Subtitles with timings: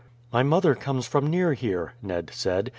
[0.33, 2.69] "My mother comes from near here," Ned said.